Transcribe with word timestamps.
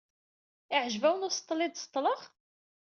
Iɛǧeb-awen 0.75 1.27
useṭṭel 1.27 1.59
i 1.65 1.67
d-seṭṭleɣ? 1.67 2.21